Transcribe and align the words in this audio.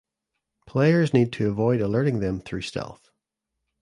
Players 0.65 1.13
need 1.13 1.31
to 1.33 1.47
avoid 1.51 1.79
alerting 1.79 2.21
them 2.21 2.39
through 2.41 2.61
stealth. 2.63 3.11